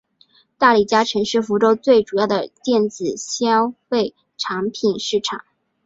[0.57, 5.43] 大利嘉城是福州最主要的电子消费产品市场。